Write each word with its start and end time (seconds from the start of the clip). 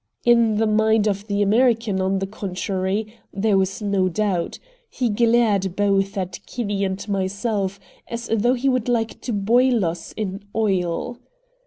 In 0.25 0.55
the 0.55 0.65
mind 0.65 1.07
of 1.07 1.27
the 1.27 1.43
American, 1.43 2.01
on 2.01 2.17
the 2.17 2.25
contrary, 2.25 3.19
there 3.31 3.55
was 3.55 3.83
no 3.83 4.09
doubt. 4.09 4.57
He 4.89 5.09
glared 5.09 5.75
both 5.75 6.17
at 6.17 6.39
Kinney 6.47 6.83
and 6.83 7.07
myself, 7.07 7.79
as 8.07 8.27
though 8.35 8.55
he 8.55 8.67
would 8.67 8.89
like 8.89 9.21
to 9.21 9.31
boil 9.31 9.85
us 9.85 10.11
in 10.13 10.41
oil. 10.55 11.19